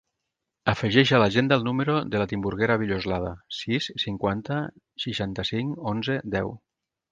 Afegeix 0.71 1.11
a 1.11 1.19
l'agenda 1.23 1.57
el 1.61 1.65
número 1.67 1.97
de 2.15 2.21
la 2.21 2.27
Timburguera 2.31 2.79
Villoslada: 2.85 3.35
sis, 3.59 3.91
cinquanta, 4.07 4.59
seixanta-cinc, 5.07 5.87
onze, 5.95 6.21
deu. 6.41 6.55